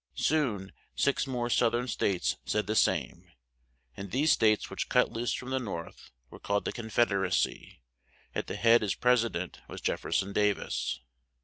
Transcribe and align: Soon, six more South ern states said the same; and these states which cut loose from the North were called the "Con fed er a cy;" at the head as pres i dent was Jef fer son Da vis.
Soon, 0.17 0.71
six 0.95 1.27
more 1.27 1.47
South 1.47 1.75
ern 1.75 1.87
states 1.87 2.35
said 2.43 2.65
the 2.65 2.73
same; 2.75 3.29
and 3.95 4.09
these 4.09 4.31
states 4.31 4.67
which 4.67 4.89
cut 4.89 5.11
loose 5.11 5.31
from 5.31 5.51
the 5.51 5.59
North 5.59 6.09
were 6.31 6.39
called 6.39 6.65
the 6.65 6.73
"Con 6.73 6.89
fed 6.89 7.11
er 7.11 7.23
a 7.23 7.31
cy;" 7.31 7.81
at 8.33 8.47
the 8.47 8.55
head 8.55 8.81
as 8.81 8.95
pres 8.95 9.23
i 9.23 9.27
dent 9.27 9.59
was 9.67 9.79
Jef 9.79 9.99
fer 9.99 10.11
son 10.11 10.33
Da 10.33 10.53
vis. 10.55 11.01